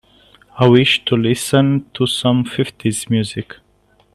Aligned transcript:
I 0.57 0.67
wish 0.67 1.05
to 1.05 1.15
listen 1.15 1.85
to 1.93 2.07
some 2.07 2.43
fifties 2.43 3.07
music. 3.07 3.57